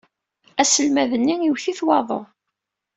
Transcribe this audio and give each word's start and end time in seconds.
Aselmad-nni 0.61 1.35
iwet-it 1.41 1.79
waḍu. 1.85 2.21